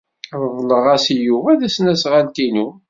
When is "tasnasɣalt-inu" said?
1.61-2.67